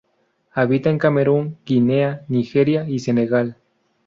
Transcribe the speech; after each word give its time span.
Habita 0.51 0.89
en 0.89 0.97
Camerún, 0.97 1.59
Guinea, 1.63 2.25
Nigeria 2.27 2.89
y 2.89 2.97
Senegal. 2.97 3.57